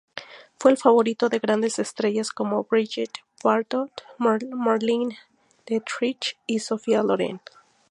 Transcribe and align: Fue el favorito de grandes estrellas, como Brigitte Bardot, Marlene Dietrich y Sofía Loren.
Fue 0.59 0.71
el 0.71 0.77
favorito 0.79 1.29
de 1.29 1.37
grandes 1.37 1.77
estrellas, 1.77 2.31
como 2.31 2.63
Brigitte 2.63 3.19
Bardot, 3.43 3.91
Marlene 4.17 5.19
Dietrich 5.67 6.39
y 6.47 6.57
Sofía 6.57 7.03
Loren. 7.03 7.39